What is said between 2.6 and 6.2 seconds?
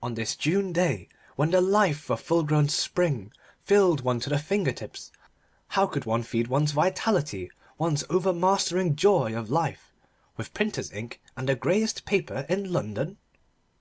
spring thrilled one to the finger tips, how could